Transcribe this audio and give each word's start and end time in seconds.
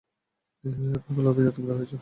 পাগল 1.03 1.25
আমি 1.27 1.41
না, 1.43 1.51
তোমরা 1.51 1.73
হয়েছ। 1.73 1.89